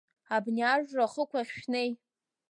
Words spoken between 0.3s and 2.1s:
Абни ажра ахықәахь шәнеи!